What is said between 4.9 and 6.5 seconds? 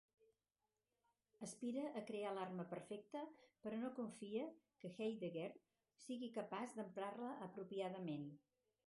Heidegger sigui